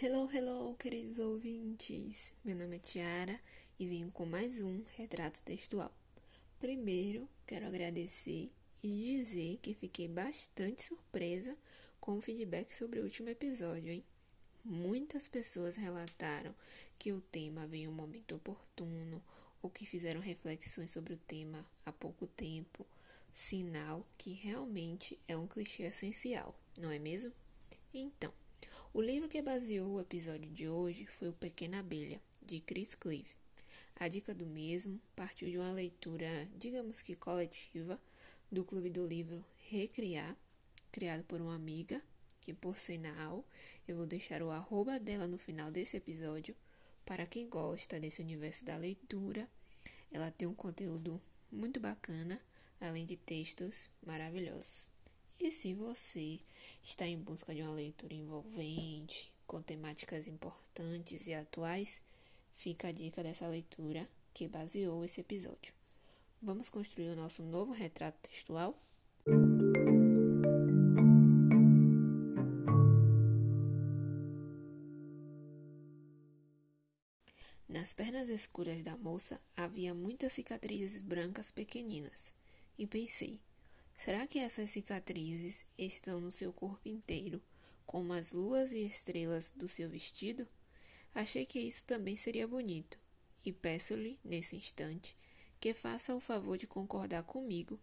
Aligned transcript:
Hello, 0.00 0.30
hello, 0.32 0.76
queridos 0.76 1.18
ouvintes! 1.18 2.32
Meu 2.44 2.54
nome 2.54 2.76
é 2.76 2.78
Tiara 2.78 3.40
e 3.80 3.84
venho 3.84 4.12
com 4.12 4.24
mais 4.24 4.62
um 4.62 4.84
retrato 4.96 5.42
textual. 5.42 5.92
Primeiro, 6.60 7.28
quero 7.44 7.66
agradecer 7.66 8.52
e 8.80 8.88
dizer 9.18 9.58
que 9.60 9.74
fiquei 9.74 10.06
bastante 10.06 10.84
surpresa 10.84 11.58
com 11.98 12.16
o 12.16 12.20
feedback 12.20 12.72
sobre 12.72 13.00
o 13.00 13.02
último 13.02 13.28
episódio, 13.28 13.90
hein? 13.90 14.04
Muitas 14.64 15.26
pessoas 15.26 15.74
relataram 15.74 16.54
que 16.96 17.12
o 17.12 17.20
tema 17.20 17.66
veio 17.66 17.90
um 17.90 17.94
momento 17.94 18.36
oportuno 18.36 19.20
ou 19.60 19.68
que 19.68 19.84
fizeram 19.84 20.20
reflexões 20.20 20.92
sobre 20.92 21.14
o 21.14 21.20
tema 21.26 21.66
há 21.84 21.90
pouco 21.90 22.24
tempo, 22.24 22.86
sinal 23.34 24.06
que 24.16 24.30
realmente 24.30 25.18
é 25.26 25.36
um 25.36 25.48
clichê 25.48 25.82
essencial, 25.82 26.54
não 26.76 26.88
é 26.88 27.00
mesmo? 27.00 27.32
Então, 27.92 28.32
o 28.92 29.00
livro 29.00 29.28
que 29.28 29.42
baseou 29.42 29.94
o 29.94 30.00
episódio 30.00 30.50
de 30.50 30.68
hoje 30.68 31.06
foi 31.06 31.28
O 31.28 31.32
Pequena 31.32 31.80
Abelha, 31.80 32.20
de 32.42 32.60
Chris 32.60 32.94
Clive. 32.94 33.36
A 33.96 34.08
dica 34.08 34.34
do 34.34 34.46
mesmo 34.46 35.00
partiu 35.14 35.50
de 35.50 35.58
uma 35.58 35.72
leitura, 35.72 36.28
digamos 36.56 37.02
que 37.02 37.14
coletiva, 37.14 38.00
do 38.50 38.64
Clube 38.64 38.90
do 38.90 39.06
Livro 39.06 39.44
Recriar, 39.68 40.36
criado 40.90 41.22
por 41.24 41.40
uma 41.40 41.54
amiga, 41.54 42.02
que 42.40 42.54
por 42.54 42.76
sinal 42.76 43.44
eu 43.86 43.96
vou 43.96 44.06
deixar 44.06 44.42
o 44.42 44.50
arroba 44.50 44.98
dela 44.98 45.26
no 45.26 45.36
final 45.36 45.70
desse 45.70 45.96
episódio. 45.96 46.56
Para 47.04 47.26
quem 47.26 47.48
gosta 47.48 48.00
desse 48.00 48.22
universo 48.22 48.64
da 48.64 48.76
leitura, 48.76 49.48
ela 50.10 50.30
tem 50.30 50.48
um 50.48 50.54
conteúdo 50.54 51.20
muito 51.50 51.78
bacana, 51.78 52.40
além 52.80 53.04
de 53.04 53.16
textos 53.16 53.90
maravilhosos. 54.04 54.90
E 55.40 55.52
se 55.52 55.72
você 55.72 56.40
está 56.82 57.06
em 57.06 57.16
busca 57.16 57.54
de 57.54 57.62
uma 57.62 57.72
leitura 57.72 58.12
envolvente, 58.12 59.32
com 59.46 59.62
temáticas 59.62 60.26
importantes 60.26 61.28
e 61.28 61.34
atuais, 61.34 62.02
fica 62.52 62.88
a 62.88 62.92
dica 62.92 63.22
dessa 63.22 63.46
leitura 63.46 64.08
que 64.34 64.48
baseou 64.48 65.04
esse 65.04 65.20
episódio. 65.20 65.72
Vamos 66.42 66.68
construir 66.68 67.10
o 67.10 67.16
nosso 67.16 67.42
novo 67.44 67.72
retrato 67.72 68.18
textual? 68.20 68.76
Nas 77.68 77.92
pernas 77.92 78.28
escuras 78.28 78.82
da 78.82 78.96
moça 78.96 79.40
havia 79.56 79.94
muitas 79.94 80.32
cicatrizes 80.32 81.02
brancas 81.02 81.52
pequeninas, 81.52 82.32
e 82.76 82.86
pensei: 82.88 83.40
Será 83.98 84.28
que 84.28 84.38
essas 84.38 84.70
cicatrizes 84.70 85.66
estão 85.76 86.20
no 86.20 86.30
seu 86.30 86.52
corpo 86.52 86.88
inteiro, 86.88 87.42
como 87.84 88.12
as 88.12 88.30
luas 88.30 88.70
e 88.70 88.86
estrelas 88.86 89.50
do 89.50 89.66
seu 89.66 89.90
vestido? 89.90 90.46
Achei 91.12 91.44
que 91.44 91.58
isso 91.58 91.84
também 91.84 92.16
seria 92.16 92.46
bonito, 92.46 92.96
e 93.44 93.52
peço-lhe, 93.52 94.16
nesse 94.22 94.54
instante, 94.54 95.16
que 95.58 95.74
faça 95.74 96.14
o 96.14 96.20
favor 96.20 96.56
de 96.56 96.64
concordar 96.64 97.24
comigo 97.24 97.76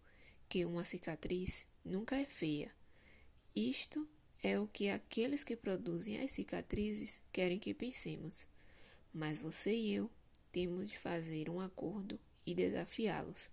que 0.48 0.64
uma 0.64 0.84
cicatriz 0.84 1.66
nunca 1.84 2.16
é 2.16 2.24
feia. 2.24 2.74
Isto 3.54 4.08
é 4.42 4.58
o 4.58 4.66
que 4.66 4.88
aqueles 4.88 5.44
que 5.44 5.54
produzem 5.54 6.22
as 6.22 6.30
cicatrizes 6.30 7.20
querem 7.30 7.58
que 7.58 7.74
pensemos. 7.74 8.48
Mas 9.12 9.38
você 9.38 9.74
e 9.74 9.92
eu 9.92 10.10
temos 10.50 10.88
de 10.88 10.98
fazer 10.98 11.50
um 11.50 11.60
acordo 11.60 12.18
e 12.46 12.54
desafiá-los. 12.54 13.50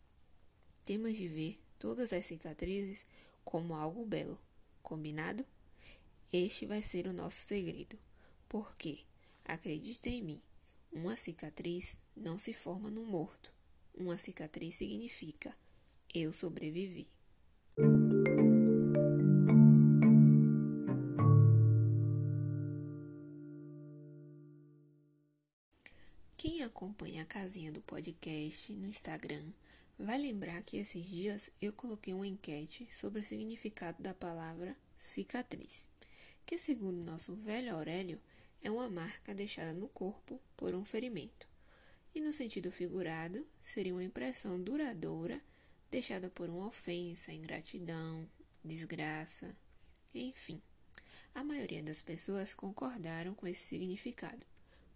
Temos 0.86 1.18
de 1.18 1.28
ver 1.28 1.60
todas 1.84 2.14
as 2.14 2.26
cicatrizes 2.26 3.06
como 3.44 3.76
algo 3.76 4.06
belo. 4.06 4.40
Combinado? 4.82 5.46
Este 6.32 6.66
vai 6.66 6.82
ser 6.82 7.08
o 7.08 7.14
nosso 7.14 7.36
segredo. 7.36 8.00
Porque, 8.48 9.00
acredite 9.44 10.10
em 10.10 10.22
mim, 10.22 10.42
uma 10.94 11.18
cicatriz 11.18 11.98
não 12.16 12.38
se 12.40 12.54
forma 12.54 12.90
no 12.90 13.04
morto. 13.04 13.52
Uma 13.94 14.16
cicatriz 14.16 14.76
significa 14.76 15.54
eu 16.14 16.32
sobrevivi. 16.32 17.06
Quem 26.38 26.64
acompanha 26.64 27.24
a 27.24 27.26
casinha 27.26 27.74
do 27.74 27.82
podcast 27.82 28.72
no 28.72 28.88
Instagram 28.88 29.52
Vai 30.04 30.18
lembrar 30.18 30.62
que 30.64 30.76
esses 30.76 31.06
dias 31.06 31.50
eu 31.62 31.72
coloquei 31.72 32.14
uma 32.14 32.28
enquete 32.28 32.86
sobre 32.94 33.22
o 33.22 33.24
significado 33.24 34.04
da 34.04 34.14
palavra 34.14 34.76
cicatriz, 34.98 35.88
que, 36.46 36.58
segundo 36.58 37.06
nosso 37.06 37.34
velho 37.36 37.74
Aurélio, 37.74 38.20
é 38.62 38.70
uma 38.70 38.90
marca 38.90 39.34
deixada 39.34 39.72
no 39.72 39.88
corpo 39.88 40.42
por 40.58 40.76
um 40.76 40.84
ferimento. 40.84 41.48
E 42.14 42.20
no 42.20 42.34
sentido 42.34 42.70
figurado, 42.70 43.48
seria 43.62 43.94
uma 43.94 44.04
impressão 44.04 44.62
duradoura 44.62 45.42
deixada 45.90 46.30
por 46.30 46.50
uma 46.50 46.68
ofensa, 46.68 47.32
ingratidão, 47.32 48.28
desgraça, 48.62 49.56
enfim. 50.14 50.62
A 51.34 51.46
maioria 51.46 51.82
das 51.82 52.02
pessoas 52.02 52.54
concordaram 52.54 53.34
com 53.34 53.48
esse 53.48 53.64
significado, 53.64 54.46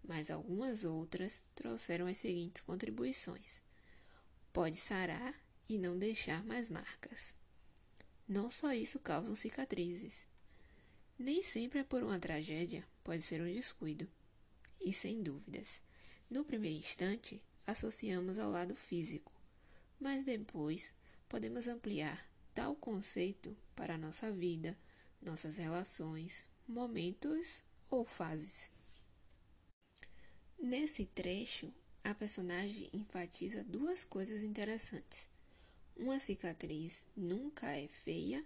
mas 0.04 0.30
algumas 0.30 0.84
outras 0.84 1.42
trouxeram 1.54 2.06
as 2.06 2.18
seguintes 2.18 2.60
contribuições 2.60 3.66
pode 4.58 4.74
sarar 4.74 5.40
e 5.68 5.78
não 5.78 5.96
deixar 5.96 6.44
mais 6.44 6.68
marcas. 6.68 7.36
Não 8.26 8.50
só 8.50 8.72
isso 8.72 8.98
causa 8.98 9.36
cicatrizes. 9.36 10.26
Nem 11.16 11.44
sempre 11.44 11.78
é 11.78 11.84
por 11.84 12.02
uma 12.02 12.18
tragédia, 12.18 12.84
pode 13.04 13.22
ser 13.22 13.40
um 13.40 13.44
descuido. 13.44 14.10
E 14.80 14.92
sem 14.92 15.22
dúvidas, 15.22 15.80
no 16.28 16.44
primeiro 16.44 16.76
instante, 16.76 17.40
associamos 17.68 18.36
ao 18.36 18.50
lado 18.50 18.74
físico, 18.74 19.30
mas 20.00 20.24
depois 20.24 20.92
podemos 21.28 21.68
ampliar 21.68 22.20
tal 22.52 22.74
conceito 22.74 23.56
para 23.76 23.94
a 23.94 23.98
nossa 23.98 24.32
vida, 24.32 24.76
nossas 25.22 25.56
relações, 25.56 26.48
momentos 26.66 27.62
ou 27.88 28.04
fases. 28.04 28.72
Nesse 30.58 31.06
trecho, 31.06 31.72
a 32.04 32.14
personagem 32.14 32.88
enfatiza 32.92 33.64
duas 33.64 34.04
coisas 34.04 34.42
interessantes. 34.42 35.28
Uma 35.96 36.20
cicatriz 36.20 37.04
nunca 37.16 37.76
é 37.76 37.88
feia 37.88 38.44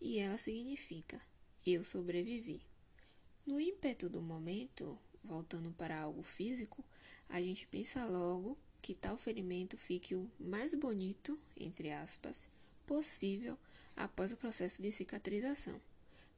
e 0.00 0.18
ela 0.18 0.36
significa 0.36 1.20
eu 1.66 1.84
sobrevivi. 1.84 2.60
No 3.46 3.60
ímpeto 3.60 4.08
do 4.08 4.20
momento, 4.20 4.98
voltando 5.24 5.70
para 5.72 6.00
algo 6.00 6.22
físico, 6.22 6.84
a 7.28 7.40
gente 7.40 7.66
pensa 7.66 8.04
logo 8.04 8.56
que 8.80 8.94
tal 8.94 9.16
ferimento 9.16 9.76
fique 9.76 10.14
o 10.14 10.30
mais 10.38 10.74
bonito, 10.74 11.38
entre 11.56 11.92
aspas, 11.92 12.48
possível 12.86 13.58
após 13.96 14.32
o 14.32 14.36
processo 14.36 14.80
de 14.80 14.90
cicatrização. 14.92 15.80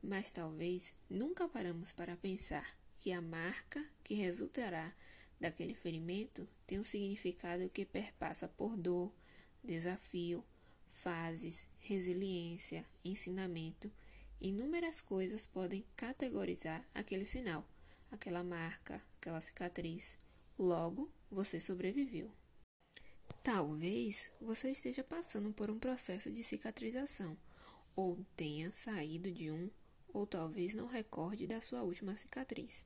Mas 0.03 0.31
talvez 0.31 0.95
nunca 1.09 1.49
paramos 1.49 1.93
para 1.93 2.17
pensar 2.17 2.77
que 2.99 3.13
a 3.13 3.21
marca 3.21 3.85
que 4.03 4.15
resultará 4.15 4.93
daquele 5.41 5.75
ferimento 5.75 6.47
tem 6.67 6.79
um 6.79 6.85
significado 6.85 7.69
que 7.71 7.87
perpassa 7.87 8.47
por 8.47 8.77
dor, 8.77 9.13
desafio, 9.65 10.45
fases, 10.91 11.67
resiliência, 11.79 12.85
ensinamento. 13.05 13.91
Inúmeras 14.41 15.01
coisas 15.01 15.47
podem 15.47 15.85
categorizar 15.97 16.87
aquele 16.95 17.25
sinal, 17.25 17.67
aquela 18.11 18.45
marca, 18.45 19.03
aquela 19.19 19.41
cicatriz. 19.41 20.17
Logo, 20.59 21.11
você 21.31 21.61
sobreviveu. 21.61 22.31
Talvez 23.43 24.31
você 24.41 24.71
esteja 24.71 25.03
passando 25.03 25.53
por 25.53 25.71
um 25.71 25.79
processo 25.79 26.31
de 26.31 26.43
cicatrização, 26.45 27.37
ou 27.97 28.19
tenha 28.37 28.71
saído 28.71 29.31
de 29.33 29.51
um, 29.51 29.71
ou 30.13 30.27
talvez 30.27 30.75
não 30.75 30.87
recorde 30.87 31.47
da 31.47 31.61
sua 31.61 31.83
última 31.83 32.15
cicatriz. 32.17 32.85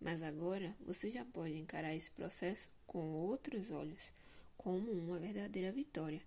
Mas 0.00 0.22
agora 0.22 0.76
você 0.80 1.10
já 1.10 1.24
pode 1.24 1.56
encarar 1.56 1.94
esse 1.94 2.10
processo 2.10 2.68
com 2.86 3.12
outros 3.12 3.70
olhos, 3.70 4.12
como 4.56 4.90
uma 4.90 5.18
verdadeira 5.18 5.72
vitória, 5.72 6.20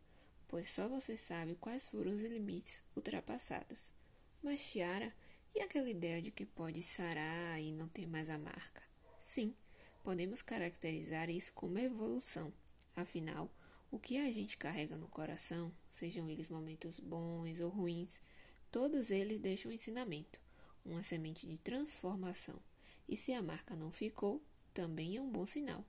pois 0.48 0.70
só 0.70 0.88
você 0.88 1.18
sabe 1.18 1.56
quais 1.56 1.90
foram 1.90 2.12
os 2.12 2.22
limites 2.24 2.82
ultrapassados. 2.96 3.94
Mas, 4.42 4.72
Tiara, 4.72 5.14
e 5.54 5.62
aquela 5.62 5.90
ideia 5.90 6.22
de 6.22 6.32
que 6.32 6.46
pode 6.46 6.84
sarar 6.84 7.62
e 7.62 7.72
não 7.72 7.88
ter 7.88 8.06
mais 8.06 8.30
a 8.30 8.38
marca? 8.38 8.82
Sim, 9.20 9.56
podemos 10.04 10.42
caracterizar 10.42 11.30
isso 11.30 11.54
como 11.54 11.80
evolução. 11.80 12.54
Afinal, 12.96 13.50
o 13.90 13.98
que 13.98 14.18
a 14.18 14.32
gente 14.32 14.58
carrega 14.58 14.98
no 14.98 15.08
coração, 15.08 15.72
sejam 15.90 16.30
eles 16.30 16.50
momentos 16.50 17.00
bons 17.00 17.60
ou 17.60 17.70
ruins, 17.70 18.20
todos 18.70 19.10
eles 19.10 19.40
deixam 19.40 19.72
um 19.72 19.74
ensinamento, 19.74 20.40
uma 20.86 21.02
semente 21.02 21.48
de 21.48 21.58
transformação. 21.58 22.60
E 23.08 23.16
se 23.16 23.34
a 23.34 23.42
marca 23.42 23.76
não 23.76 23.92
ficou, 23.92 24.42
também 24.74 25.18
é 25.18 25.22
um 25.22 25.32
bom 25.32 25.46
sinal. 25.46 25.86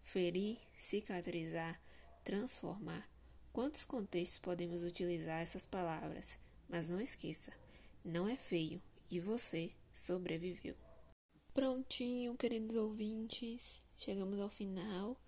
Ferir, 0.00 0.58
cicatrizar, 0.74 1.80
transformar. 2.24 3.08
Quantos 3.52 3.84
contextos 3.84 4.38
podemos 4.38 4.82
utilizar 4.82 5.40
essas 5.40 5.66
palavras? 5.66 6.38
Mas 6.68 6.88
não 6.88 7.00
esqueça, 7.00 7.52
não 8.04 8.28
é 8.28 8.36
feio 8.36 8.80
e 9.10 9.20
você 9.20 9.70
sobreviveu. 9.92 10.74
Prontinho, 11.52 12.34
queridos 12.34 12.74
ouvintes, 12.76 13.82
chegamos 13.98 14.40
ao 14.40 14.48
final 14.48 15.20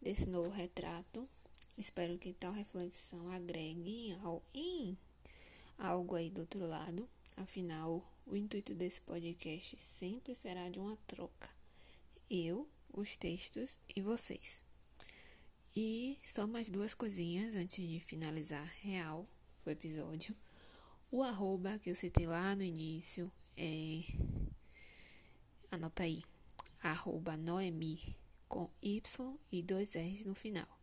desse 0.00 0.26
novo 0.26 0.48
retrato. 0.48 1.28
Espero 1.76 2.18
que 2.18 2.32
tal 2.32 2.52
reflexão 2.52 3.30
agregue 3.30 4.16
em 4.54 4.98
algo 5.76 6.14
aí 6.14 6.30
do 6.30 6.40
outro 6.40 6.66
lado. 6.66 7.08
Afinal, 7.40 8.02
o 8.26 8.34
intuito 8.34 8.74
desse 8.74 9.00
podcast 9.00 9.80
sempre 9.80 10.34
será 10.34 10.68
de 10.68 10.80
uma 10.80 10.96
troca. 11.06 11.48
Eu, 12.28 12.68
os 12.92 13.16
textos 13.16 13.78
e 13.94 14.02
vocês. 14.02 14.64
E 15.76 16.18
só 16.24 16.48
mais 16.48 16.68
duas 16.68 16.94
coisinhas 16.94 17.54
antes 17.54 17.88
de 17.88 18.00
finalizar 18.00 18.66
real 18.82 19.24
o 19.64 19.70
episódio. 19.70 20.34
O 21.12 21.22
arroba 21.22 21.78
que 21.78 21.90
eu 21.90 21.94
citei 21.94 22.26
lá 22.26 22.56
no 22.56 22.64
início 22.64 23.30
é 23.56 24.02
Anota 25.70 26.02
aí. 26.02 26.24
Arroba 26.82 27.36
Noemi 27.36 28.16
com 28.48 28.68
Y 28.82 29.38
e 29.52 29.62
dois 29.62 29.94
R's 29.94 30.24
no 30.24 30.34
final. 30.34 30.77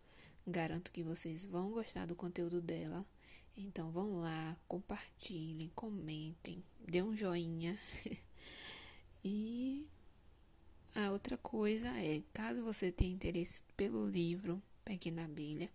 Garanto 0.48 0.92
que 0.92 1.02
vocês 1.02 1.46
vão 1.46 1.72
gostar 1.72 2.06
do 2.06 2.16
conteúdo 2.16 2.62
dela. 2.62 3.04
Então 3.58 3.90
vão 3.92 4.18
lá, 4.18 4.58
compartilhem, 4.68 5.72
comentem, 5.74 6.64
dê 6.88 7.02
um 7.02 7.16
joinha. 7.16 7.78
e 9.24 9.90
a 10.94 11.12
outra 11.12 11.38
coisa 11.38 11.88
é, 12.00 12.22
caso 12.34 12.64
você 12.64 12.92
tenha 12.92 13.14
interesse 13.14 13.64
pelo 13.76 14.08
livro 14.08 14.62
Pequena 14.84 15.26
Abelha, 15.26 15.70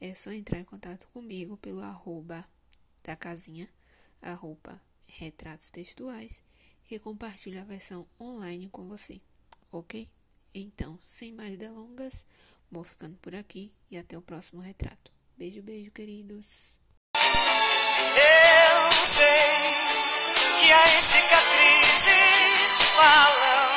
é 0.00 0.14
só 0.14 0.30
entrar 0.30 0.60
em 0.60 0.64
contato 0.64 1.08
comigo 1.10 1.56
pelo 1.56 1.80
arroba 1.80 2.44
da 3.02 3.16
casinha, 3.16 3.68
arroba 4.20 4.80
retratos 5.06 5.70
textuais 5.70 6.42
que 6.84 6.98
compartilho 6.98 7.60
a 7.60 7.64
versão 7.64 8.06
online 8.20 8.68
com 8.68 8.86
você, 8.86 9.20
ok? 9.72 10.08
Então, 10.54 10.98
sem 11.04 11.32
mais 11.32 11.58
delongas, 11.58 12.24
vou 12.70 12.84
ficando 12.84 13.16
por 13.18 13.34
aqui 13.34 13.72
e 13.90 13.96
até 13.98 14.16
o 14.16 14.22
próximo 14.22 14.60
retrato. 14.60 15.12
Beijo, 15.36 15.62
beijo, 15.62 15.90
queridos. 15.90 16.76
Eu 17.14 18.92
sei 19.06 19.64
que 20.60 20.72
as 20.72 20.90
cicatrizes 21.02 22.72
falam, 22.96 23.70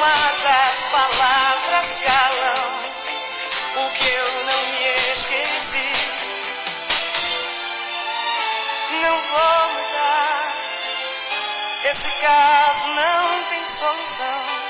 mas 0.00 0.46
as 0.46 0.84
palavras 0.90 1.98
calam. 1.98 2.80
O 3.76 3.90
que 3.92 4.08
eu 4.08 4.44
não 4.44 4.66
me 4.72 5.12
esqueci, 5.12 5.92
não 9.02 9.20
vou 9.30 9.70
esse 11.90 12.08
caso 12.20 12.86
não 12.88 13.44
tem 13.48 13.66
solução. 13.66 14.69